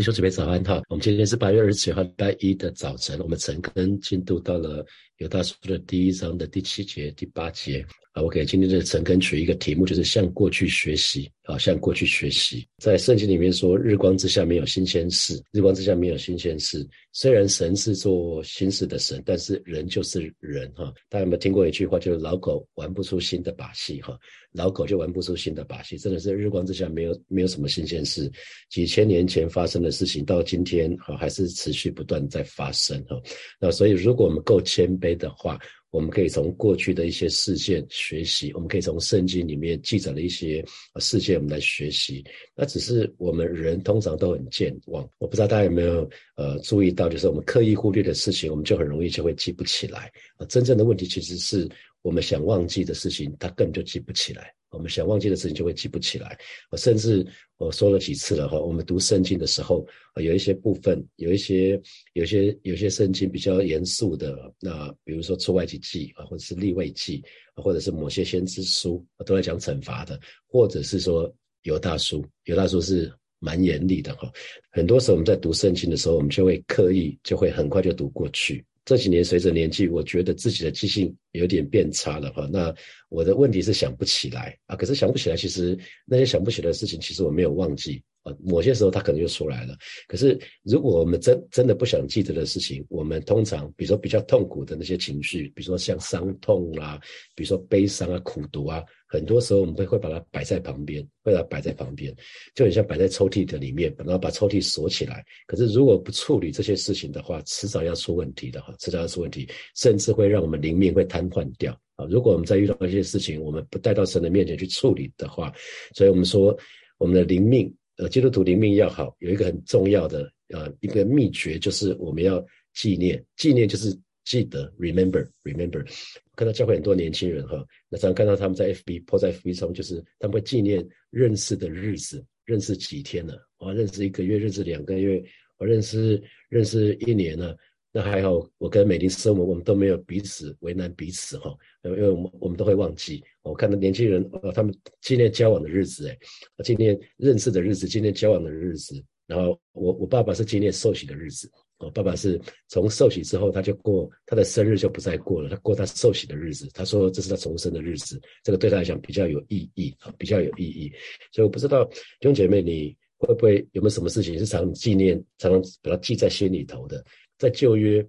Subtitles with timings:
[0.00, 4.82] 弟兄姊妹早安哈，我们今天是八月二十七号礼拜一的早晨，我们晨更进度到了
[5.18, 7.84] 犹大书的第一章的第七节、第八节。
[8.12, 8.22] 啊。
[8.22, 12.64] 我给今天的晨更取一个题目，就是向过去学习啊，向过去学习。
[12.78, 16.86] 在圣经里面说，日光之下没有新鲜事，日光之下没有新鲜事。
[17.12, 20.94] 虽然神是做新事的神，但是人就是人哈。
[21.08, 24.16] 大家有没有听过一句话，就是老狗玩不出新的把戏哈？
[24.52, 28.30] 老狗就玩不出新的把戏，真的是日光之下没有没有什么新鲜事，
[28.68, 29.80] 几千年前发生。
[29.80, 33.18] 的事情到今天哈还是持续不断在发生哈，
[33.58, 35.58] 那所以如果我们够谦卑的话，
[35.90, 40.64] 我们可以从过去的一些事件学习，我们可以从圣经里面记载的一些
[41.00, 42.24] 事件我们来学习。
[42.54, 50.46] 那只是我们人通常都很健忘，我不知道大家有没有呃注意到，就是我们刻意忽略的事情，我们就很容易就会记不起来啊。
[50.46, 51.68] 真正的问题其实是
[52.02, 54.54] 我们想忘记的事情，它根本就记不起来。
[54.70, 56.38] 我们想忘记的事情就会记不起来，
[56.70, 57.26] 我甚至
[57.58, 58.58] 我说了几次了哈。
[58.58, 61.80] 我们读圣经的时候，有一些部分，有一些、
[62.12, 67.22] 有些、有些圣经比较严肃的，那比如说出外记记啊，或者是立位记，
[67.56, 74.30] 或者是某些先知书，都在讲惩罚的，或者是说犹大书，犹大书是蛮严厉的哈。
[74.70, 78.64] 很多时候我们在读圣经的时候，我们就会刻意就会很快就读过去。
[78.84, 82.48] 这几年随着年纪，我觉得自己的记性有点变差了哈。
[82.52, 82.74] 那
[83.08, 88.34] 我的问题是想不起来啊，可是想不起来，其实那些想不起来的事情，其实我没有忘记啊。
[88.42, 89.76] 某些时候它可能就出来了。
[90.06, 97.00] 可是如果我们真真的不想记得的事情，我们通常比如说比较痛苦的那些情绪，比如说像伤痛啦，
[97.34, 98.82] 比如说悲伤啊、苦读啊。
[99.12, 102.14] 很多时候我们会会把它摆在旁边，会把它摆在旁边，
[102.54, 105.24] 就很像摆在抽屉的里面，然后把抽屉锁起来。
[105.48, 112.06] 可是如果不处理这些事情的话，迟早要出问题的哈，迟早要出问题，甚至会让我们灵命会瘫痪掉啊。
[112.08, 115.52] 如果我们在遇到一些事情，我们不带到神的面前去处理的话，
[115.92, 116.56] 所以我们说
[116.96, 125.86] 我们的灵命，呃，基督徒灵命要好，有一个很重要的呃一个秘诀，就是我们要纪念，纪念就是记得，remember，remember。
[126.34, 135.22] 看到教会很多年轻人哈，那常看到他们在 FB 泡在 FB 中，就是他们会纪念认识的日子，认识几天了，我认识一个月，认识两个月，
[135.58, 137.54] 我认识认识一年了，
[137.92, 141.52] 那还好，我跟美玲生活，我们都没有彼此为难彼此哈，
[141.82, 143.22] 因为我们我们都会忘记。
[143.42, 146.16] 我看到年轻人呃，他们纪念交往的日子，哎，
[146.62, 151.50] 纪念认识的日子，纪念交往的日子，然后我我爸爸是纪念受洗的日子。
[151.78, 156.68] 我爸爸是从受洗之后，他就过他的生日就不再过了，他过他受洗的日子。
[156.74, 160.92] 他说这是他重生的日子，这个对他来讲比较有意义啊，比较有意义。
[161.32, 167.02] 所以我不知道弟兄姐妹，你会不会有没有什么事情是常纪念、常常把它记在心里头的？
[167.40, 168.06] 在旧约，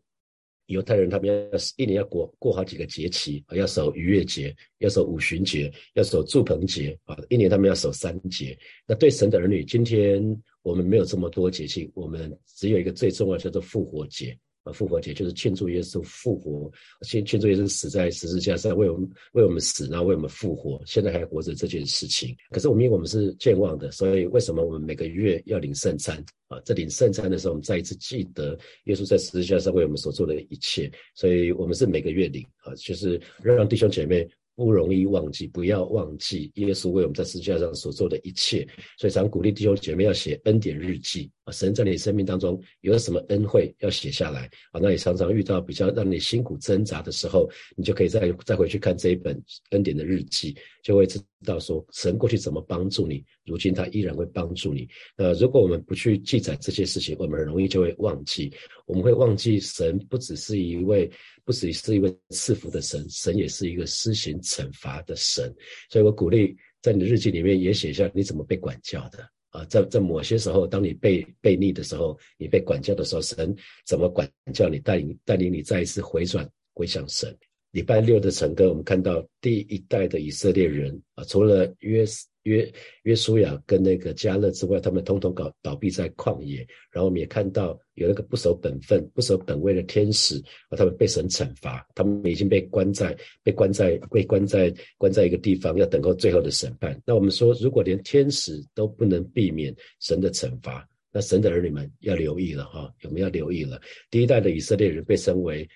[0.67, 1.33] 犹太人他们要
[1.75, 8.55] 一年要过过好几个节期啊，要守逾越节，要守五旬节，要守祝棚节啊，一年他们要守三节。
[8.85, 10.39] 那对神的儿女，今天。
[10.63, 14.71] 我们没有这么多节庆，我们只有一个最重要叫做复活节啊！
[14.71, 22.35] 复活节就是庆祝耶稣复活，庆庆祝耶稣死在十字架上为我们为我们死，然后为我们复活，现在还活着这件事情。
[22.51, 26.59] 可是我们因为我们是健忘的，所以为什么我们每个月要领圣餐啊？
[26.65, 34.27] 在领圣餐的时候，我们再一次记得耶稣在十字架上为我们所做的一切，所以我们是每个月领啊，就是让弟兄姐妹。
[34.61, 38.67] 不容易忘记，不要忘记耶稣为我们在世界上所做的一切。
[38.95, 44.79] 所以常鼓励弟兄姐妹要写恩典日记啊，神在你生命当中有什么恩惠要写下来啊。
[44.79, 49.35] 那你常常遇到比较让你辛苦挣扎的时候，你就可以再再回去看这一本
[49.71, 54.87] 恩典的日记，就会知道说神过去怎么帮助你，如今他依然会帮助你。
[55.17, 58.53] 那如果我们不去记载这些事情，我们很容易就会忘记，
[58.91, 61.09] 我们会忘记神不只是一位。
[61.43, 65.51] 不只是一位赐福的神，神也是一个施行惩罚的神。
[65.89, 73.53] 所以我鼓励在你的日记里面也写下你怎么被管教的啊，在在某些时候，当你被被逆的时候，你被管教的时候，神
[73.87, 77.35] 怎么管教你，带领带领你再一次回转归向神。
[77.71, 82.05] 礼拜六的晨歌，我们看到第一代的以色列人啊，除了约
[82.43, 82.71] 约
[83.03, 86.57] 约书亚跟那个加勒之外，他们通通搞倒闭在旷野。
[86.91, 90.37] 然后我们也看到有那个不守本分、不守本位的天使
[90.69, 96.99] 啊，他们被神惩罚，他们已经被关在被关在被关在关在一个地方，要等候最后的审判。
[97.05, 103.79] 那我们说，如果连天使都不能避免神的惩罚，那神的儿女们要留意了哈，我们要留意了。
[104.09, 105.67] 第一代的以色列人被称为。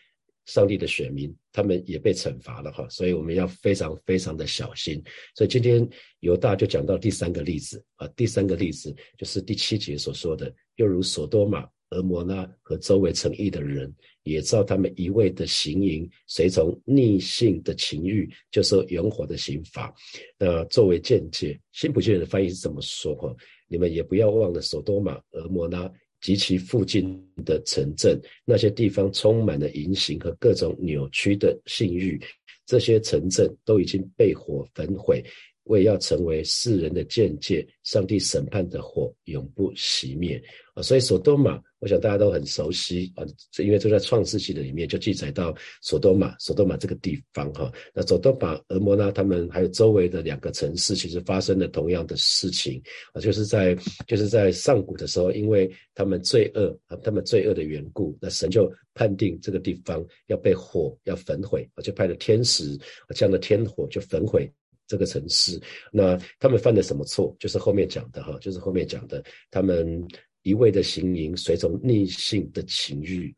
[0.46, 5.04] 上帝的选民，他们也被惩罚了哈，所以我们要非常非常的小心。
[5.36, 5.88] 所以今天
[6.20, 13.94] 犹大就讲到第三个例子啊，第三个例子就是第七节所说的，又如索多玛、俄摩拉和周围城邑的人，
[14.24, 19.94] 也照他们一味的行淫，随从逆性的情欲，就受永火的刑罚。
[20.38, 23.36] 那作为见解，新普京人的翻译是怎么说哈？
[23.68, 25.92] 你们也不要忘了索多玛、俄摩拉
[26.26, 32.20] 及其附近的城镇，那些地方充满了淫行和各种扭曲的性欲，
[32.66, 35.24] 这些城镇都已经被火焚毁。
[35.66, 40.42] 为要成为世人的见解，上帝审判的火永不熄灭
[40.74, 40.82] 啊！
[40.82, 43.26] 所以索多玛，我想大家都很熟悉啊，
[43.58, 47.72] 因为就在创世纪的里面就记载到索多玛，索多玛这个地方哈。
[47.94, 52.82] 那索多玛、俄摩拉他们还有周围的两个城市，其实发生了同样的事情
[53.14, 53.76] 啊，就是在
[54.06, 62.76] 就是在上古的时候，因为他们罪恶啊，他们罪恶的缘故，那神就判定这个地方要被火要焚毁啊，就派了天使
[63.08, 64.48] 啊这样的天火就焚毁。
[64.88, 65.60] 这个城市，
[65.92, 67.36] 那他们犯了什么错？
[67.40, 70.06] 就是后面讲的哈，就是后面讲的，他们
[70.44, 73.36] 一味的行淫，随从逆性的情欲，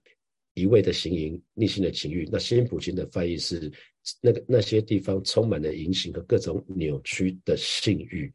[0.55, 2.27] 一味的行淫，逆性的情欲。
[2.31, 3.71] 那新普京的翻译是，
[4.21, 8.31] 那个那些地方充满了淫行和各种扭曲的性欲。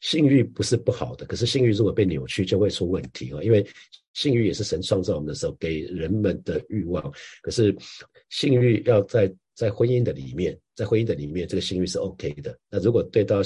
[0.00, 3.66] 性欲不是不好的，可是性欲如果被扭曲，就会出问题啊，因为
[4.14, 7.76] 性欲也是神创造我们的时候给人们的欲望，可是
[8.28, 9.34] 性欲要在。
[9.56, 12.56] 在婚姻的里面，在婚姻的里面，这个性欲是 OK 的。
[12.70, 13.38] 那如果对到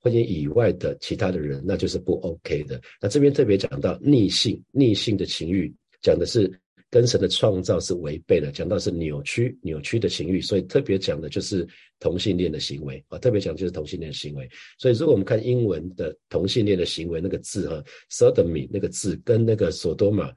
[0.00, 2.80] 婚姻以外的其他的人，那就是不 OK 的。
[3.02, 6.50] 那这边特别讲到逆性，逆性的情欲，讲的是
[6.88, 11.66] 跟神的创造是违背的，讲到是扭曲、扭曲的情欲，所以特别讲的就是
[11.98, 14.48] 同性恋的行为啊，特别讲就是同性恋行为。
[14.78, 20.32] 所以如果我们看英文的同性恋的行为那个字哈，sodomy 那个字跟那个索多玛。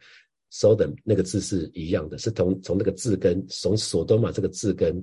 [0.51, 4.99] Sodom 那个字是一样的，是从从那个字根，从索多玛这个字根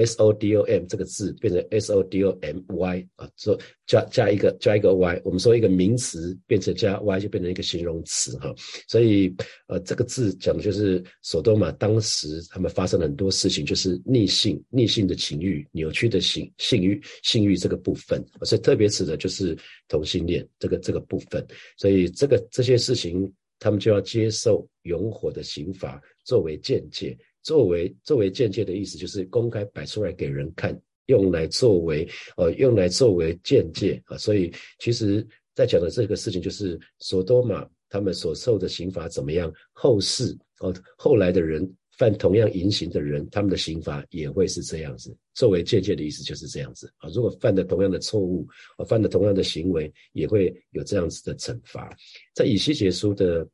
[0.00, 7.20] ，S O D O M 这个字变成 S O D O M Y 啊，说加加一个加一个 Y，我们说一个名词变成加 Y
[7.20, 8.54] 就变成一个形容词哈，
[8.86, 9.34] 所以
[9.66, 19.56] 呃这个字讲的就是索多玛当时他们发生了很多事情，就是逆性逆性的情欲、扭曲的性性欲性欲这个部分，所以特别指的就是
[19.88, 21.46] 同性恋这个这个部分，
[21.76, 23.30] 所以这个这些事情。
[23.60, 34.16] 他们就要接受永火的刑罚作为见解，作为作为见解的意思就是公开摆出来给人看，用来作为呃用来作为见解啊。
[34.16, 41.68] 所以其实在讲的这个事情就是索多玛他们所受的刑罚怎么样，后世哦后来的人。
[41.98, 45.12] 犯同样淫行的人，他们的刑罚也会是这样子。
[45.34, 47.10] 作为间接的意思就是这样子啊。
[47.12, 48.46] 如果犯的同样的错误，
[48.76, 51.92] 啊，犯的同样的行为，也会有这样子的惩罚。
[52.36, 53.44] 在以西结书的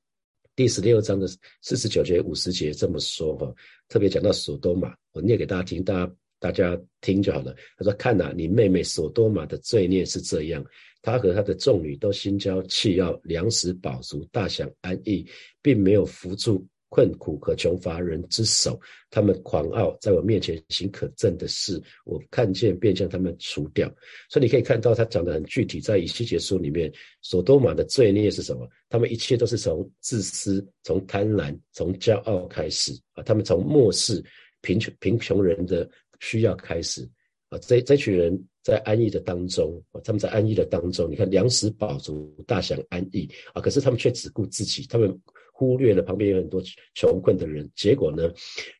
[0.56, 1.26] 第十六章的
[1.62, 3.52] 四十九节、五十节这么说哈，
[3.88, 7.52] 特别讲到索多玛，我念给大家听，大家大家听就好了。
[7.76, 10.64] 他说：“看呐，你妹妹索多玛的罪孽是这样，
[11.02, 15.26] 她和她的众女都心焦气要粮食饱足，大享安逸，
[15.60, 23.92] 并没有扶助。”困苦和穷乏人之手，他们狂傲，在我面前行可憎的事，我看见便将他们除掉。
[24.28, 28.68] 所以你可以看到，他讲的很具体，在以西结书里面，所多玛的罪孽是什么？
[28.88, 33.24] 他们一切都是从自私、从贪婪、从骄傲开始啊！
[33.24, 34.24] 他们从漠视
[34.60, 35.90] 贫穷贫穷人的
[36.20, 37.02] 需要开始
[37.48, 37.58] 啊！
[37.58, 43.60] 这这群人在安逸的当中啊，他们在安逸的当中，你看粮食饱足，大享安逸啊！
[43.60, 45.20] 可是他们却只顾自己，他们。
[45.56, 46.60] 忽略了旁边有很多
[46.94, 48.28] 穷困的人，结果呢？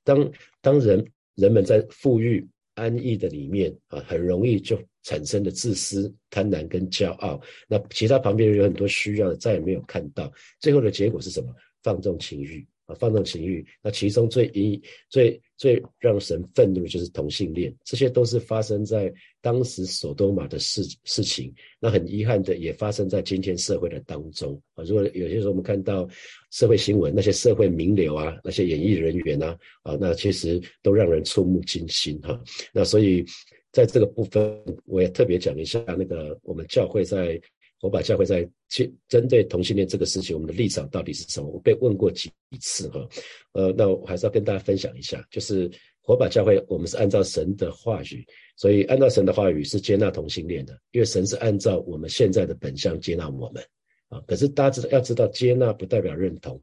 [0.02, 0.28] 当
[0.60, 1.06] 当人
[1.36, 2.44] 人们在富裕
[2.74, 7.40] 安逸的里面啊，很容易就产生了自私、贪婪跟骄傲。
[7.68, 10.30] 那其他旁边有很多需要的，再也没有看到。
[10.58, 11.54] 最后的结果是什么？
[11.84, 12.66] 放纵情欲。
[12.94, 21.52] 放纵情欲，那其中最一最最让神愤怒的就是同性恋，这些都是发生在当时索多玛的事事情。
[21.80, 24.84] 那很遗憾的，也发生在今天社会的当中啊。
[24.84, 26.08] 如果有些时候我们看到
[26.50, 32.40] 社会新闻，那些社会名流啊，那些演艺人员啊，啊，那其实都让人触目惊心哈。
[32.72, 33.24] 那所以
[33.72, 37.40] 在这个部分，我也特别讲一下那个我们教会在。
[37.80, 41.48] 火把教会在去针对同性恋这个事情，我们的立场到底是什么？
[41.48, 43.06] 我被问过几次哈，
[43.52, 48.24] 呃，那我还是要跟大家分享一下，就是火把教会，我们是按照神的话语，
[48.56, 53.62] 所以按照神的话语是接纳同性恋的，因为神是按照我们现在的本相接纳我们
[54.08, 54.22] 啊。
[54.26, 56.58] 可是大家知道要知道，接纳不代表认同，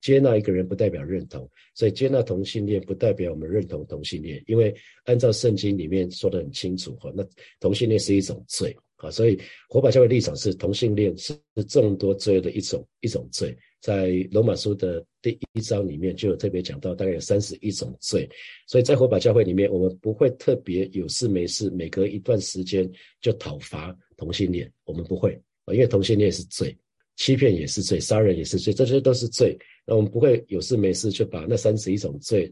[0.00, 7.24] 接纳一个人不代表认同，所以接纳同性恋不代表我们认同同性恋，因为按照圣经里面说的很清楚哈，那
[7.60, 8.76] 同性恋是一种罪。
[8.96, 9.38] 啊，所以
[9.68, 11.36] 火把教会立场是同性恋是
[11.68, 18.28] 众多罪的一种一种罪，在罗马书的第一章里面就有特别讲到，大概有三十一种罪。
[18.66, 26.74] 所以在火把教会里面，我们不会特别有事没事，每隔一段时间就讨伐同性恋，我们不会啊，因为同性恋是罪，
[27.16, 29.58] 欺骗也是罪，杀人也是罪，这些都是罪。
[29.84, 32.50] 那我们不会有事没事就把那三十一种罪，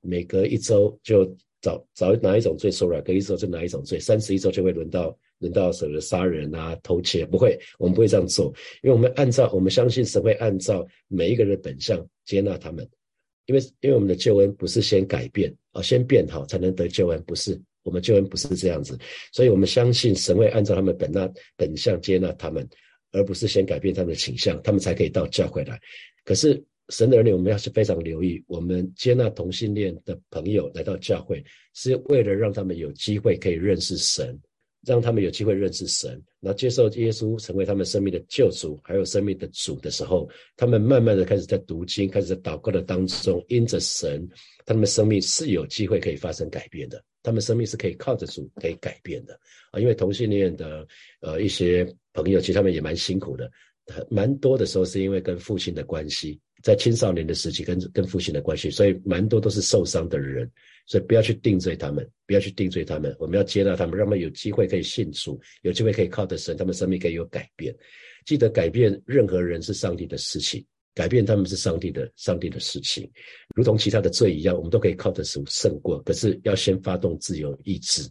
[0.00, 1.26] 每隔一周就
[1.60, 5.14] 找找哪一种罪出来，隔一周就哪一种罪，三十一周就会轮到。
[5.44, 8.46] 人到舍得杀人啊、偷窃，不会，我们不会这样做，
[8.82, 12.88] 因为我们按照我们相信神会按照每一个人的本相接纳他们，
[13.46, 18.98] 因为因为我们的救恩不是先改变啊，先变好才能得救恩，不是，我们救恩不是这样子，
[19.32, 22.66] 所以我们相信神会按照他们本那本相接纳他们，
[23.12, 25.78] 而不是先改变他们的倾向，他们才可以到教会来。
[26.24, 34.38] 可是神的儿女，我们要是非常留意，我们接纳同性恋的朋友来到教会，是为了让他们有机会可以认识神。
[34.84, 44.28] 让他们有机会认识神，那接受耶稣成为他们生命的救主，还有生命的主的时候，他们慢慢的开始在读经，开始在祷告的当中，因着神，
[44.64, 47.02] 他们生命是有机会可以发生改变的。
[47.22, 49.32] 他们生命是可以靠着主可以改变的
[49.70, 49.80] 啊！
[49.80, 50.86] 因为同性恋的
[51.20, 53.50] 呃一些朋友，其实他们也蛮辛苦的，
[54.10, 60.50] 蛮多的时候是因为跟父亲的关系，在青少年的时期跟跟父亲的关系，所以蛮多都是受伤的人。
[60.86, 67.74] 所以不要去定罪他们，不要去定罪他们，我们要接纳他们，让他们有机会可以信主，有机会可以靠的神，他们生命可以有改变。
[68.26, 70.62] 记得改变任何人是上帝的事情，
[70.94, 73.10] 改变他们是上帝的上帝的事情，
[73.54, 76.02] 如同其他的罪一样，我们都可以靠着神胜过。
[76.02, 78.02] 可是要先发动自由意志。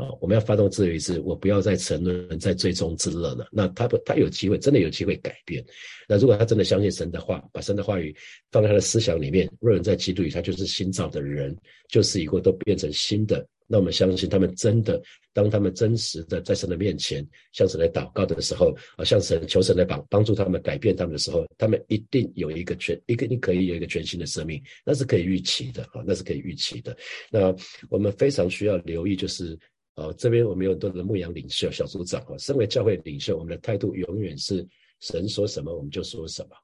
[0.00, 3.46] 啊，我们要发动自由意志，我不要再沉沦在最终之乐了。
[3.52, 5.62] 那他不，他有机会，真的有机会改变。
[6.08, 8.16] 那如果他真的相信神的话，把神的话语
[8.50, 11.54] 放在他的思想里面，若人在基督里，他就是新造的人，
[11.88, 13.46] 就是以后都变成新的。
[13.66, 15.00] 那我们相信他们真的，
[15.32, 26.96] 当他们真实的在神的面前向神来祷告的时候，啊，向神求神来帮帮助他们改变他们的时候，他们一定有一个全一个你可以有一个全新的生命，那是可以预期的啊，那是可以预期的。
[27.30, 27.54] 那
[27.88, 29.58] 我们非常需要留意，就是。
[29.96, 32.38] 哦，这边我们有很多的牧羊领袖、小组长啊。
[32.38, 34.66] 身为教会领袖，我们的态度永远是
[35.00, 36.56] 神说什么我们就说什么，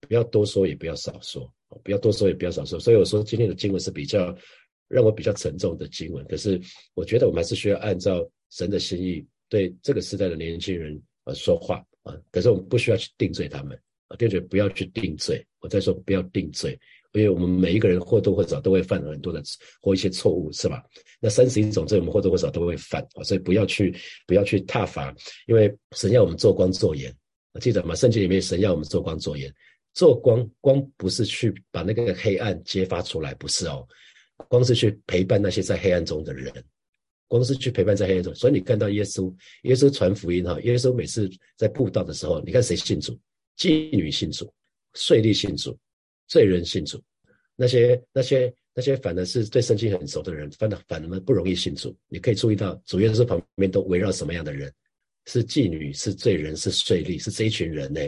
[0.00, 1.50] 不要多说也不要少说，
[1.82, 2.78] 不要多说也不要少说。
[2.78, 4.36] 所以我说今天的经文是比较
[4.88, 6.60] 让我比较沉重的经文，可是
[6.94, 12.14] 我觉得我们还是需要按照神的心意对这个时代的年轻人呃说话啊。
[12.30, 15.44] 可是我们不需要去定罪他们啊，定罪不要去定罪。
[15.60, 16.78] 我再说不要定罪。
[17.14, 19.40] 因为我们每一个人或多或少都会犯很多的
[19.80, 20.82] 或一些错误，是吧？
[21.20, 23.94] 那三十一种罪，我们或多或少都会犯啊，所以不要去
[24.26, 25.14] 不要去踏伐，
[25.46, 27.14] 因为神要我们做光做盐，
[27.60, 27.94] 记得吗？
[27.94, 29.52] 圣经里面神要我们做光做盐，
[29.94, 33.86] 做光光不是去把那个黑暗揭发出来，不是哦，
[34.48, 36.52] 光是去陪伴那些在黑暗中的人，
[37.28, 38.34] 光是去陪伴在黑暗中。
[38.34, 43.16] 所以你看到耶稣，耶稣传福音哈，耶稣每次在布道的时候，你看谁信主？
[43.56, 44.52] 妓女信主，
[44.94, 45.78] 税吏信主。
[46.26, 47.02] 罪人信主，
[47.56, 51.94] 那些那些那些反而是对圣经很熟的人，反而反而不容易信主。
[52.08, 54.72] 你可以注意到，主耶稣旁边都围绕什么样的人？
[55.26, 58.00] 是妓女，是罪人，是税吏，是这一群人呢。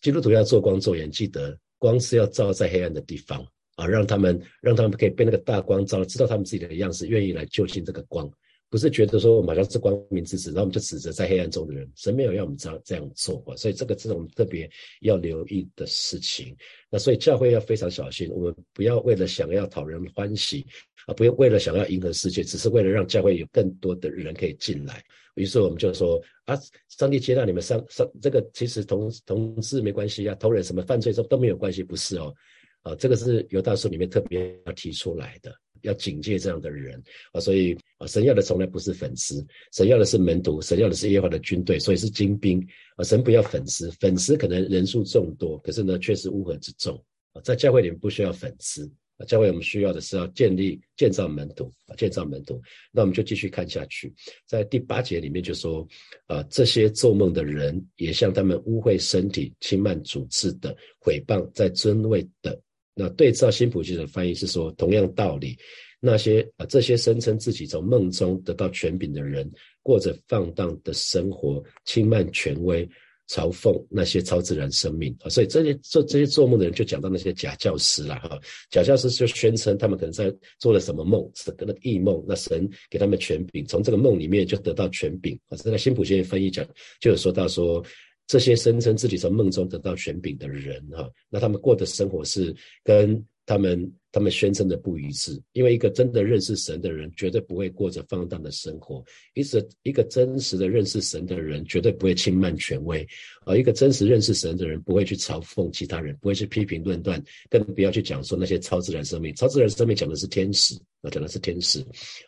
[0.00, 3.46] 基督徒要做光做盐，记得光是要照在黑暗的地方
[3.76, 8.30] 啊，让他们让他们可以被那个大光照，知道他们自己的样式，愿意来就近这个光。
[8.68, 14.68] 不是觉得说我们好像是光明之子，然后我们就指责在黑暗中的人，神没有要我们这样这样做过，所以这个是我们特别
[15.00, 16.54] 要留意的事情。
[16.90, 20.66] 那所以教会要非常小心，我们不要为了想要讨人欢喜
[21.06, 25.02] 啊，不要为了想要迎合世界，只是为了让教会有更多的人可以进来。
[25.36, 26.58] 于是我们就说啊，
[26.88, 32.34] 上帝接纳你们上上这个其实同同事没关系啊，同人什么犯罪都都没有关系，不是哦，
[32.82, 35.54] 啊，这个是犹大书里面特别要提出来的。
[35.86, 37.02] 要警戒这样的人
[37.32, 42.60] 啊，所以啊，神要的从来不是粉丝，神要的是门徒，神要的是耶和华的军队，所以是精兵
[42.96, 43.04] 啊。
[43.04, 46.94] 神不要粉丝，粉丝可能人数众多，可是呢，却是乌合之众
[47.32, 47.40] 啊。
[47.42, 52.60] 在教会里面不需要粉丝啊，教会我们需要的是要建立、建造门徒啊，建造门徒。
[52.92, 54.12] 那我们就继续看下去，
[54.46, 55.86] 在第八节里面就说
[56.26, 62.60] 啊，这些做梦的人也像他们污秽身体、轻慢主治的、毁谤在尊位的。
[62.98, 65.54] 那对照新普济的翻译是说，同样道理，
[66.00, 69.46] 那些啊这些声称自己从梦中得到权柄的人，
[69.82, 72.88] 过着放荡的生活，轻慢权威，
[73.28, 75.28] 嘲讽那些超自然生命啊。
[75.28, 78.40] 所以这些做这些做梦的人，就讲到那些假教师了哈。
[78.70, 85.56] 假教师就宣称他们可能在做了什么梦，是个那个异梦，那神给他们权柄，从这个梦里面就得到权柄啊。
[85.58, 86.66] 这个新普济翻译讲
[86.98, 87.84] 就有说到说。
[88.26, 95.40] 这些声称自己从梦中得到权柄的人，哈，那他们过的生活是跟他们他们宣称的不一致。
[95.52, 99.00] 因为一个真的认识神的人，绝对不会过着放荡的生活；，
[99.34, 103.06] 一直一个真实的认识神的人，绝对不会轻慢权威。
[103.44, 109.32] 啊，一个真实认识神的人，不会去嘲讽其他人，不会去批评论断，更不要去讲说那些超自然生命。
[109.36, 111.78] 超自然生命讲的是天使，啊，讲的是天使。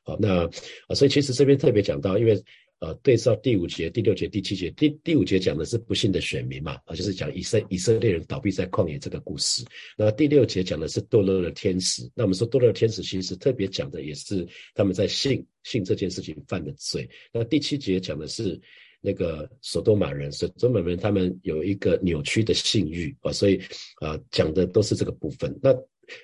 [0.04, 0.46] 好，那
[0.86, 2.40] 啊，所以其实这边特别讲到，因为。
[2.80, 9.64] 呃，对照第五节、第六节、第七节，第第五节讲的是不幸的选民嘛，啊，就是讲以色以色列人倒闭在旷野这个故事。
[9.96, 12.08] 那第六节讲的是堕落的天使。
[12.14, 17.08] 那我们说堕落的天使其实特别讲的也是他们在信信这件事情犯的罪。
[17.32, 18.60] 那第七节讲的是
[19.00, 23.60] 那个索多玛人，索多玛人他们有一个扭曲的性欲啊，所以
[23.96, 25.52] 啊讲的都是这个部分。
[25.60, 25.74] 那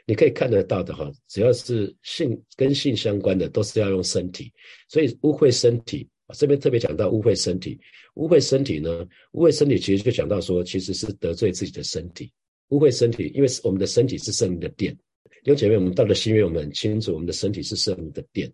[0.06, 4.52] 你可以看得到的哈，只要是性跟性相关的，都是要用身体，
[4.88, 6.08] 所以污秽身体。
[6.32, 7.78] 这边特别讲到污秽身体，
[8.14, 9.06] 污秽身体呢？
[9.32, 12.32] 污秽身体其实就讲到说，其实是得罪自己的身体。
[12.68, 14.96] 污秽身体，因为我们的身体是圣灵的殿。
[15.42, 18.50] 有姐妹，我们到了新约，我们很清楚，我们的身体是圣灵的殿。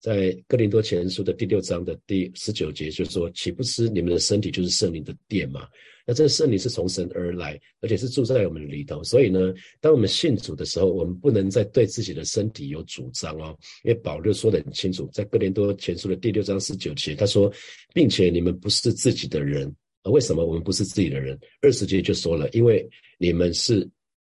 [0.00, 5.66] 在哥林多前书的第六章的第十九节，就是说：“岂不知你们的身体就是圣灵的殿吗？”
[6.06, 9.02] 那这个圣灵是从神而来，而且是住在我们里头。
[9.02, 13.54] 所以呢，当我们信主的时候，我们不能再对自己的身体有主张哦。
[13.84, 17.52] 因为保罗说的很清楚，在哥林多前书的第六章十九节，他说
[17.92, 19.74] ：“并且你们不是自己的人。”
[20.04, 21.38] 为什么我们不是自己的人？
[21.60, 22.88] 二十节就说了：“因为
[23.18, 23.86] 你们是。”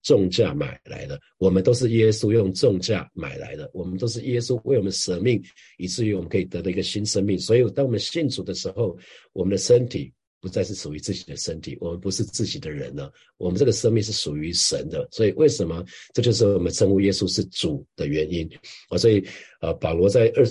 [0.04, 5.42] 重价买来的，我们都是耶稣用重价买来的，我们都是耶稣为我们舍命，
[5.78, 7.38] 以至于我们可以得到一个新生命。
[7.38, 8.96] 所以，当我们信主的时候，
[9.32, 15.08] 我们的身体不再是属于自己的身体，我们不是自己的人了，我们这个生命是属于神的。
[15.10, 15.82] 所以，为什么
[16.12, 18.46] 这就是我们称呼耶稣是主的原因
[18.90, 18.98] 啊？
[18.98, 19.24] 所以，
[19.60, 20.46] 呃，保罗在二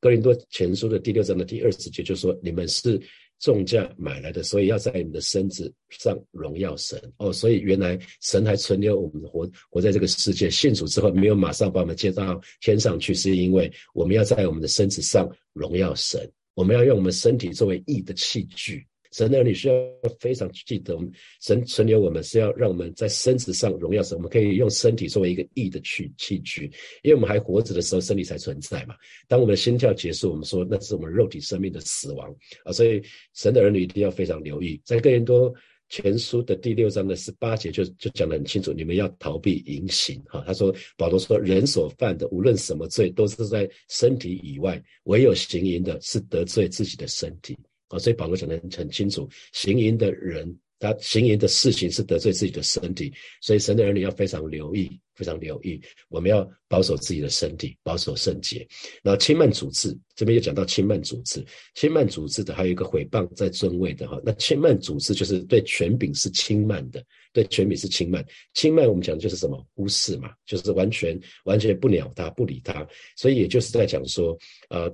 [0.00, 2.98] 哥林多前书的第六章的第二十节就说：“你们是。”
[3.42, 7.32] 重价买来的，所以要在你的身子上荣耀神哦。
[7.32, 18.86] 所以原来神还存留我们活活在这个世界，信主之后没有马上把我们接到天上去，是因为我们要在我们的身子上荣耀神，我们要用我们身体作为义的器具。
[19.12, 19.74] 神的儿女需要
[20.18, 20.98] 非常记得，
[21.40, 24.16] 神存留我们是要让我们在身子上荣耀神。
[24.16, 26.64] 我们可以用身体作为一个义的去器具，
[27.02, 28.94] 因为我们还活着的时候，身体才存在嘛。
[29.28, 32.72] 当我们的心跳结束，我们说那是我们肉体生命的死亡啊。
[32.72, 33.02] 所以
[33.34, 35.54] 神的儿女一定要非常留意，在哥林多
[35.90, 40.42] 前书的第六章的十八节就就讲得很清楚，你们要逃避淫行哈。
[40.46, 47.54] 他说保罗说人所犯的无论什么罪，都是在身体以外，唯有行淫的是得罪自己的身体。
[47.92, 58.66] 啊，所以保罗讲得很清楚，行淫的人，他行淫的事情是得罪自己的身体，所以神的儿女要非常留意，非常留意，我们要保守自己的身体，保守圣洁。
[59.02, 68.24] 那轻慢主治这边又讲到轻慢主治，轻慢主治的还有一个毁谤在尊位的哈，那轻慢主治就是对权柄是轻慢的，对权柄是轻慢，
[68.54, 74.34] 轻慢我们讲的就是什么忽视嘛，就是完全完全不鸟他，不理他，所以也就是在讲说，
[74.70, 74.90] 呃，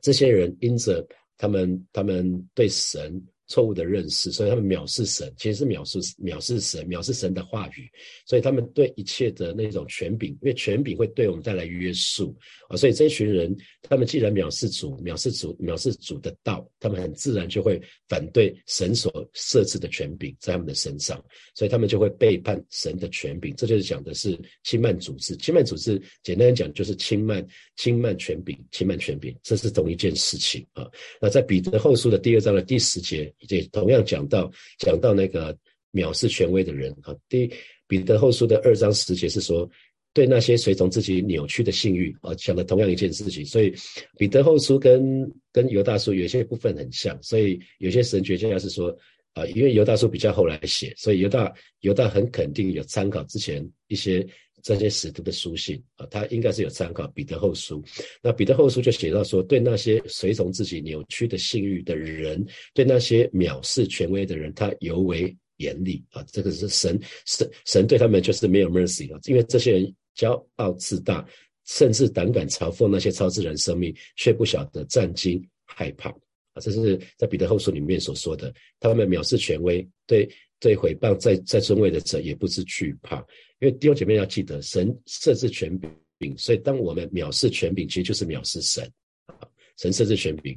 [0.00, 1.04] 这些人因着。
[1.40, 3.26] 他们他们对神。
[3.50, 7.90] 错误的认识，所以他们藐视神，其实是藐视藐视神，藐视神的话语。
[8.24, 12.32] 所以他们对一切的那种权柄，因为权柄会对我们带来约束
[12.68, 12.76] 啊。
[12.76, 21.20] 所以这群人，他们既然藐视主，藐视主，藐视主的道，他们很自然就会反对神所设置的权柄在他们的身上，
[21.56, 23.52] 所以他们就会背叛神的权柄。
[23.56, 27.44] 这就是讲的是轻慢主治，轻慢主治，简单讲就是轻慢
[27.76, 30.88] 轻慢权柄，轻慢权柄，这是同一件事情啊。
[31.20, 33.34] 那在彼得后书的第二章的第十节。
[33.48, 35.56] 也同样讲到讲到那个
[35.92, 37.50] 藐视权威的人啊，第
[37.86, 39.68] 彼得后书的二章十节是说，
[40.12, 43.44] 对那些随从自己扭曲的性欲啊，讲的同样一件事情。
[43.44, 43.74] 所以
[44.16, 48.96] 彼得后书跟跟犹大书有些部分很像，所以有些神学家是说
[49.32, 54.26] 啊，因为犹大书比较后来写，所以犹大犹大很肯定有参考之前一些。
[54.62, 57.82] 这些使徒的书信啊，他应该是有参考彼得后书。
[58.22, 62.44] 那彼得后书就写到说，对那些随从自己扭曲的性欲的人，
[62.74, 66.24] 对那些藐视权威的人，他尤为严厉啊。
[66.32, 71.26] 这个是神神神对他们就是没有 mercy 啊，因为这些人骄傲自大，
[71.66, 76.60] 甚至胆敢嘲讽那些超自然生命，却不晓得战惊害怕啊。
[76.60, 80.28] 这是在彼得后书里面所说的，他们藐视权威，对
[80.60, 83.16] 对毁谤在在尊位的者也不知惧怕。
[83.58, 85.76] 因为弟兄姐妹要记得，神设置权
[86.18, 88.84] 柄，所以当我们藐视权柄，其实就是藐视神
[89.26, 89.34] 啊。
[89.76, 90.56] 神设置权柄，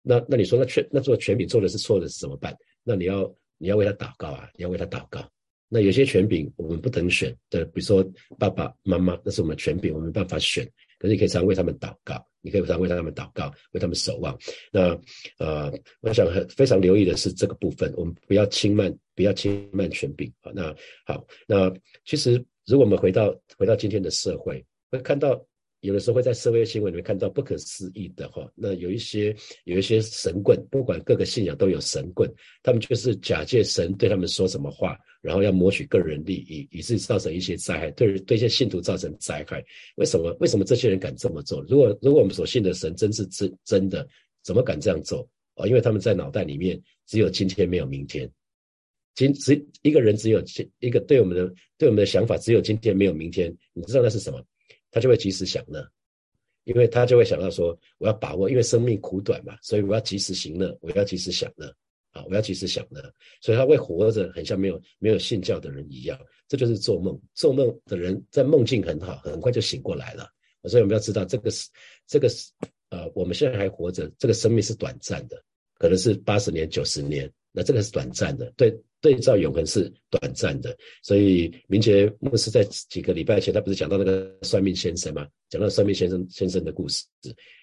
[0.00, 2.56] 那那你说那权那做权柄做的是错的是怎么办？
[2.82, 5.28] 那你要你要为他祷告啊，你要为他祷告。
[5.68, 8.02] 那有些权柄我们不能选的，比如说
[8.38, 10.68] 爸爸妈妈，那是我们权柄，我们没办法选。
[11.00, 14.38] 可是你可以常为他们祷告，你可以常为他们祷告，为他们守望。
[14.70, 14.96] 那
[15.38, 20.52] 呃，我想很非常留意的是这个部分，我们不要轻慢，不要轻慢权柄啊。
[20.54, 20.72] 那
[21.04, 21.72] 好，那
[22.04, 22.32] 其实
[22.66, 25.44] 如果我们回到回到今天的社会，会看到。
[25.80, 32.30] 有的时候会在社会新闻里面看到不可思议的哈，那有一些有一些神棍，不管各个信仰都有神棍，
[32.62, 39.64] 他们就是假借神对他们说什么话，然后要谋取个人利益，以致造成一些灾害，对对一些信徒造成灾害。
[39.96, 40.36] 为什么？
[40.40, 41.62] 为什么这些人敢这么做？
[41.68, 44.06] 如果如果我们所信的神真是真真的，
[44.42, 45.66] 怎么敢这样做啊？
[45.66, 48.30] 因为他们在脑袋里面只有今天，没有明天。
[49.14, 50.42] 今只一个人只有
[50.78, 53.54] 一个对我们的对我们的想法，只有今天，没有明天。
[53.72, 54.42] 你知道那是什么？
[54.90, 55.86] 他就会及时享乐，
[56.64, 61.66] 因为他就会想到说，我要把握，因为生命苦短嘛，所以我要及时行乐，我要及时享乐
[62.12, 63.00] 啊，我要及时享乐。
[63.40, 66.18] 所以他会活着，很像没有没有信教的人一样。
[66.48, 70.28] 这就是做梦，做梦的人在梦境很好，很快就醒过来了。
[70.64, 71.68] 所以我们要知道，这个是
[72.06, 72.50] 这个是
[72.90, 75.40] 呃，我们现在还活着，这个生命是短暂的，
[75.78, 80.76] 可能是八十年、九十年，那这个是短暂的，对对照永恒是短暂的。
[81.02, 85.26] 所以明杰牧师在几个礼拜前，他不是讲到那个算命先生吗？
[85.48, 87.04] 讲到算命先生先生的故事。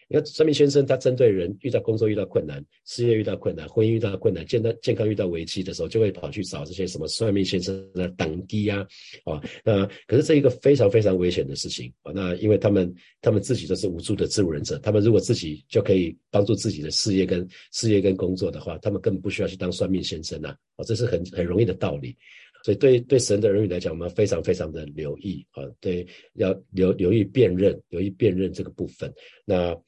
[0.09, 8.87] 你看，算命先生他针对人遇到工作遇到困难、事业遇到困难、婚姻遇到困难、健康健康遇到危机的时候，就会跑去找这些什么算命先生的挡低啊，
[9.25, 12.11] 啊，那可是这一个非常非常危险的事情啊。
[12.15, 22.15] 那因为他们他们自己都是无助的自助人者，他们如果自己就可以帮助自己的事业跟事业跟工作的话，他们根本不需要去当算命先生啊，啊，这是很很容易的道理。
[22.63, 29.13] 所以对对神的儿女来讲，我们非常非常的留意啊，对，要留留意辨认，留意辨认这个部分。
[29.45, 29.79] 那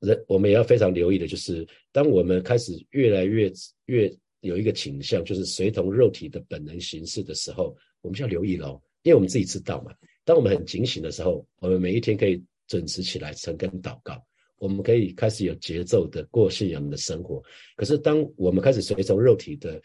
[0.00, 3.52] 那人我们也要非常留意的，就是当我们开始越来越
[3.86, 8.80] 越有一个倾向，就是随同肉体的本能行事的时候，我们就要留意喽。
[9.02, 9.92] 因为我们自己知道嘛，
[10.24, 14.20] 当我们很警醒的时候，我们每一天可以准时起来晨更祷告，
[14.58, 17.42] 我们可以开始有节奏的过信仰的生活。
[17.76, 19.80] 可是当我们开始随从肉体的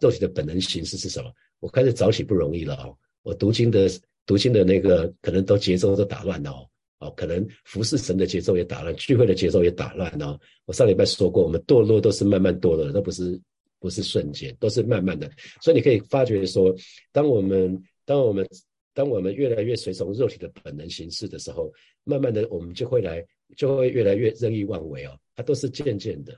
[0.00, 1.32] 肉体的本能行事是什么？
[1.60, 3.88] 我开始早起不容易了哦，我读经的
[4.26, 6.68] 读经的那个可能都节奏都打乱了哦。
[7.16, 10.38] 可能服侍神的节奏也打乱，聚会的节奏也打乱哦。
[10.66, 13.40] 我上礼拜说过，我们堕落都是慢慢堕落，都不是
[13.78, 15.30] 不是瞬间，都是慢慢的。
[15.60, 16.74] 所以你可以发觉说，
[17.12, 18.46] 当我们当我们
[18.94, 21.72] 当我们越来越随从肉体的本能行事的时候，
[22.04, 23.24] 慢慢的我们就会来
[23.56, 25.18] 就会越来越任意妄为哦。
[25.36, 26.36] 它都是渐渐的，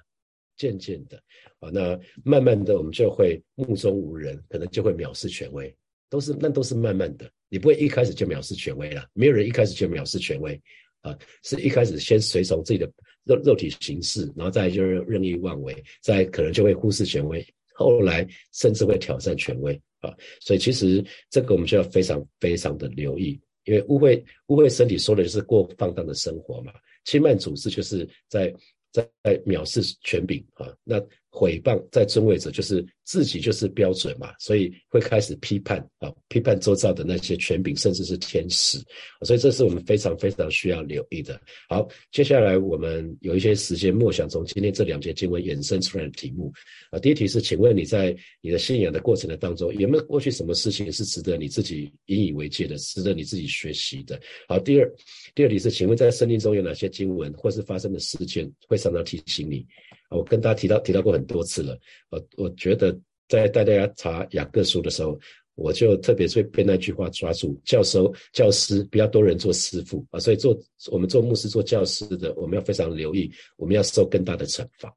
[0.57, 1.17] 渐渐的
[1.59, 1.71] 啊。
[1.73, 5.75] 那慢慢的我们就会目中无人，可能就会藐视权威。
[6.11, 9.07] 都是那都是慢慢的，你不会一开始就藐视权威了。
[9.13, 10.59] 没有人一开始就藐视权威
[11.03, 12.91] 啊，是一开始先随从自己的
[13.25, 20.15] 肉肉体形式，然后再就是任意妄为，再可能就会忽视权威，后来甚至会挑战权威啊。
[20.41, 26.73] 所以其实这个我们就要非常非常的留意，因为污秽污秽身体说的就是过放荡的生活嘛，
[27.05, 28.55] 轻慢主事就是在
[28.93, 29.07] 在
[29.45, 31.05] 藐视权柄啊，那。
[31.31, 38.79] 毁谤在尊位者，就是自己就是标准嘛，所以会开始批判啊，批判周遭的那些权柄，甚至是天使，
[39.23, 41.40] 所以这是我们非常非常需要留意的。
[41.69, 46.53] 好，接下来我们有一些时间默想从今天这两节经文衍生出来的题目
[46.90, 46.99] 啊。
[46.99, 54.21] 第一题是，请问你在你的信仰的过程的当中，有没有过去什么事情是值得你自己引以为戒的，值得你自己学习的？
[54.49, 54.93] 好，第二，
[55.35, 59.64] 第二题是，请问在圣经中有哪些经文或是发生的事件会常常提醒你？
[60.11, 61.79] 我跟大家提到提到过很多次了，
[62.11, 62.92] 我我觉得
[63.29, 65.18] 在带大家查雅各书的时候，
[65.55, 70.18] 我就特别会被那句话抓住：教授、教师不要多人做师傅啊！
[70.18, 70.59] 所以做
[70.90, 74.88] 我们做牧师、做教师的，我们要非常留意，我们要受更大的惩罚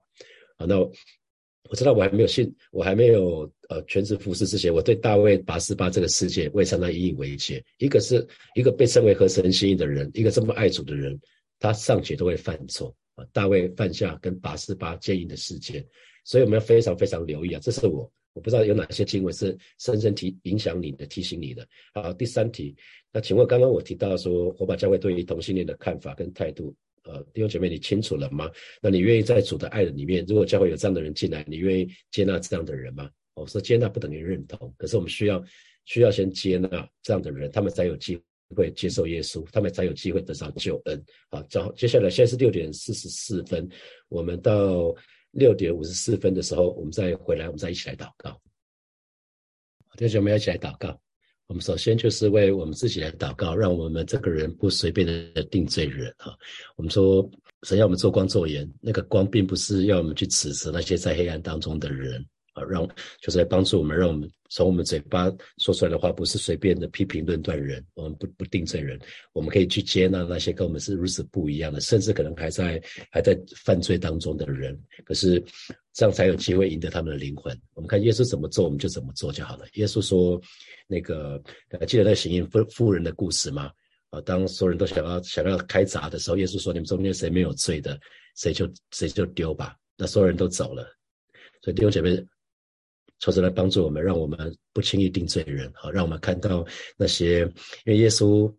[0.58, 0.65] 啊！
[0.65, 7.63] 那我知道我还没有信，我还没有呃全职服侍之前，我对大卫拔示巴这个世界，我也常常引以为戒。
[7.78, 11.19] 一个是一个被称为合神心意的人，一个这么爱主的人，
[11.60, 12.93] 他尚且都会犯错。
[13.15, 15.86] 啊，大卫犯下跟拔示巴奸淫的事件，
[16.23, 17.60] 所以我们要非常非常留意啊。
[17.62, 21.67] 这是我我不知道有哪些经文是深深提影响你的、提醒你的。
[21.93, 22.76] 好，第三题，
[23.12, 28.49] 那请问刚刚我提到说我把教会对于同性恋的看法跟态度，呃，弟兄姐妹你清楚了吗？
[28.82, 33.10] 那你愿意在主的爱的里面，如果教会有这样的人进来，你愿意接纳这样的人吗？
[33.36, 35.43] 我说接纳不等于认同，可是我们需要
[35.86, 38.23] 需要先接纳这样的人，他们才有机会。
[38.54, 41.04] 会接受耶稣，他们才有机会得到救恩。
[41.30, 43.68] 好，然后接下来现在是六点四十四分，
[44.10, 44.94] 我们到
[45.32, 48.39] 六点五十四分的时候，我们再回来，我们再一起来祷告。
[49.98, 51.00] 弟兄姐妹一起来祷告。
[51.48, 56.34] 我们首先就是为我们自己来祷告，让我们这个人不随便的定罪人啊。
[56.78, 57.30] 我们说，
[57.63, 62.26] 神要我们做光做盐，那个光并不是要我们去指责那些在黑暗当中的人。
[62.54, 62.88] 啊，让
[63.22, 69.00] 就是来帮助我们，让我们从我们嘴巴说出来的话，不是随便的批评论断人，我们不不定罪人，
[69.34, 73.36] 我们可以去接纳那些跟我们是如此不一样的，甚至可能还在还在
[73.66, 74.80] 犯罪当中的人。
[75.04, 75.44] 可是
[75.94, 77.60] 这样才有机会赢得他们的灵魂。
[77.74, 79.66] 我们看耶稣怎么做，我们就怎么做就好了。
[79.74, 80.39] 耶稣说，
[80.86, 81.42] 那个
[81.88, 83.72] 记得那行淫妇妇人的故事吗？
[84.12, 88.00] 啊，当所有人都想要想要开闸的时候，耶稣说：“你们中间谁没有罪的，
[88.36, 90.84] 谁就谁就丢吧。”那所有人都走了。
[91.63, 92.24] 所以弟兄姐妹。
[93.19, 94.38] 求神来帮助我们，让我们
[94.73, 96.65] 不轻易定罪人，好，让我们看到
[96.97, 97.41] 那些，
[97.86, 98.54] 因为耶稣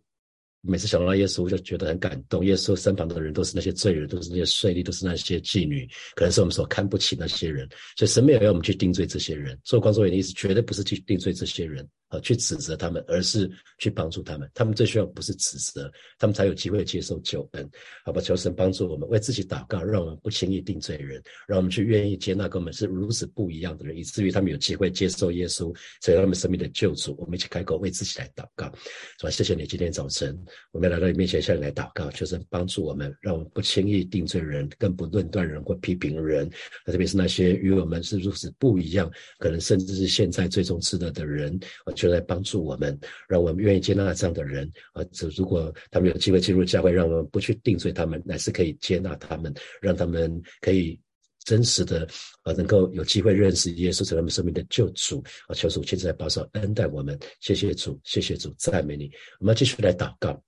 [0.61, 2.43] 每次想到耶稣就觉得很感动。
[2.43, 7.69] 耶稣身旁的人都是那些罪人，都是那些税吏，都是那些妓女，可能是我们所看不起那些人。
[7.95, 9.55] 所以神没有要我们去定罪这些人。
[9.63, 11.87] 做光作员的意思绝对不是去定罪这些人
[12.19, 13.49] 去指责他们，而是
[13.79, 14.51] 去帮助他们。
[14.53, 17.69] 他们最需要不是指责，他们才有机会接受救恩。
[18.03, 27.15] 好吧，求神帮助我们，为自己祷告，让我们不轻易定罪人，让我们去愿意接纳跟我们是如此不一样的人，以至于他们有机会接受耶稣，成为他们生命的救主。
[27.19, 28.65] 我们一起开口为自己来祷告，
[29.19, 29.29] 是吧？
[29.29, 30.37] 谢谢你，今天早晨
[30.71, 31.35] 我们来到你面前。
[31.45, 36.49] 向你来祷告，求神帮助我们，让我们不轻易定罪人，更不论断人或批评人。
[36.87, 41.59] 特别是那些与我们是如此不一样，可能甚至是现在最终值得的人，
[42.05, 44.71] 就来帮助我们，让我们愿意接纳这样的人。
[44.93, 50.99] 啊，这如果他们有机会进入教会，让我们不去定罪他们，乃是可以接纳他们，让他们可以
[51.43, 52.07] 真实的
[52.43, 55.23] 啊，能够有机会认识耶稣，成为他们生命的救主。
[55.47, 57.17] 啊，求主亲自来保守恩待我们。
[57.39, 59.09] 谢谢主，谢谢主，赞美你。
[59.39, 60.39] 我们要继续来祷告。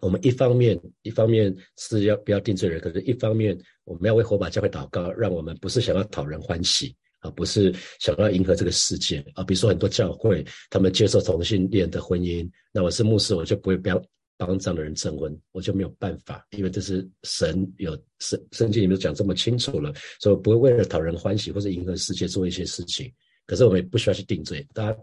[0.00, 9.42] 我们一方面一方面是要不要定罪人，可是一方面我们要为火把教会祷告，让我们不是想要讨人欢喜啊，不是想要迎合这个世界啊。
[9.42, 14.04] 比如说很多教会他们接受同性恋的婚姻，那我是牧师，我就不会不要
[14.36, 23.10] 帮这样的人证婚，我就没有办法，因为这是神有圣圣经里面讲这么清楚了，所以不会为了讨人欢喜或者迎合世界做一些事情。
[23.46, 24.98] 可是我们也不需要去定罪，大家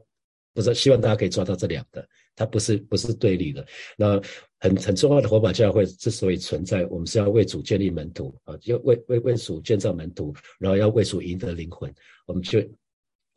[0.54, 2.06] 不是希望大家可以抓到这两个，
[2.36, 3.66] 它不是不是对立的。
[3.98, 4.22] 那。
[4.60, 11.94] 很很重要的火把教会之所以存在，我们是要为主建立门徒啊，要为为为主建造门徒，然后要为主赢得灵魂，
[12.26, 12.60] 我们就。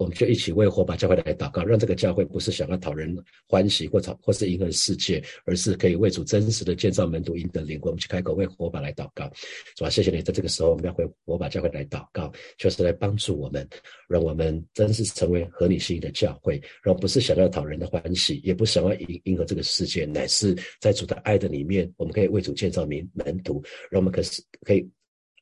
[0.02, 7.90] 我们就一起为火把教会来祷告，让这个教会不是想要讨人欢喜或讨或是迎合世界，而是可以为主真实的建造门徒、赢得灵魂。
[7.90, 9.30] 我们去开口为火把来祷告，
[9.76, 9.88] 是吧？
[9.88, 13.66] 谢谢你，在这个时候我们要为火把教会来祷告，就是来帮助我们，
[14.08, 24.84] 让我们真是成为合你心意的教会，让不是想要讨人的欢喜，也不想要迎迎合这个世界，乃是在主的爱的里面，我们可以为主建造门门徒，让我们可是可以。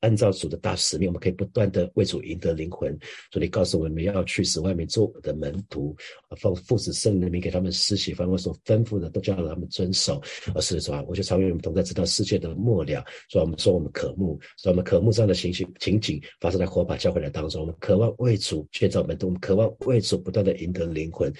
[0.00, 2.98] 按照主的大使命，我们可以不断的为主赢得灵魂。
[3.30, 5.94] 主，你告诉我们要去使外面做我的门徒，
[6.38, 10.20] 奉父子圣灵的名给他们施洗，凡我所吩咐的都叫他们遵守。
[10.54, 13.04] 而是说，我就超越我们同在，知道世界的末了。
[13.28, 17.60] 所以我们说我们渴慕，所以我们渴慕这样的情形情景发生在火把教会的当中。
[17.60, 21.32] 我们渴望为主建造门徒，我们渴望为主不断的赢得灵魂。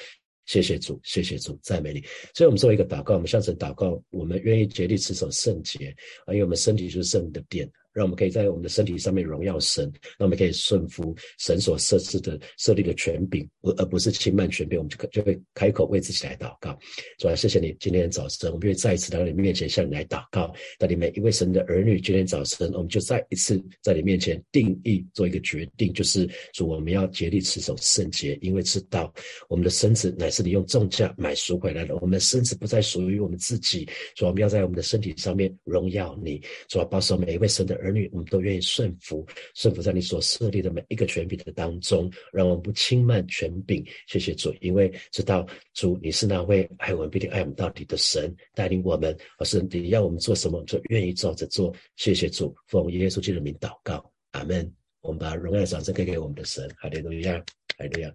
[0.46, 2.00] 谢谢主，谢谢主，赞美你。
[2.34, 5.94] 所以，我们做一个祷告，我们向神祷告，我们愿意竭力持守圣洁，
[6.26, 7.70] 因为我们身体就是圣的殿。
[7.92, 14.79] 让我们可以在我们的身体上面荣耀神，那我们可以顺服神所设置的设立的权柄，而而不是轻慢权柄。
[14.79, 16.79] 我们就可就会开口为自己来祷告。
[17.18, 20.55] 主啊，谢谢你今天早晨，我们愿意再一次来到你面前向你来祷告。
[20.79, 29.12] 在你每一位神的儿女，今天早晨，我们就再一次在你面前定义做一个决定，就是说我们要竭力持守圣洁，因为知道
[29.48, 33.88] 我们的身子乃是你用重价买赎回来的，我们的身子不再属于我们自己。
[34.14, 36.40] 说我们要在我们的身体上面荣耀你。
[36.68, 37.79] 主啊，保守每一位神的。
[37.80, 43.84] 儿女，我们都愿意顺服，顺服在你所设立的每一个权柄的当中，让我们不轻慢权柄。
[44.06, 51.74] 谢谢主，因为知道主你是那位爱我们、必定爱我们到底的神，带领我们，而是你要我们做什么，我们就愿意照着做。
[51.96, 54.70] 谢谢主，奉耶稣基督的名祷告，阿门。
[55.00, 57.38] 我们把荣耀掌声给给我们的神，哈利路亚，
[57.76, 58.12] 哈利路亚。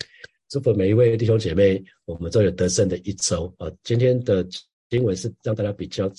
[0.49, 3.71] 祝福每一位弟兄姐妹，我们都有得胜的一周啊！
[3.83, 4.47] 今天的。
[4.89, 6.11] 经文是让大家比较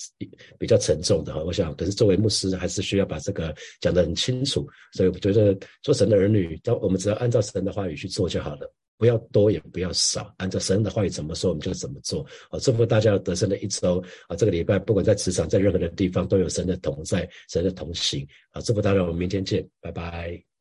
[0.57, 12.25] 比较沉重的哈，我想，可是作为牧师还是需要把这个讲得很清楚，所以我觉得做神的儿女，当我们只要按照神的话语去做就好了，不要多也不要少，按照神的话语怎么说我们就怎么做。
[12.49, 20.56] 啊，祝福大家得胜的一周啊，这个礼拜不管在职场在任何的地方都有神的同在，神的同行啊，祝福大家，我们明天见，拜拜。